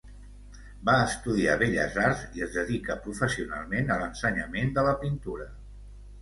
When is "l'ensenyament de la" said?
4.05-4.97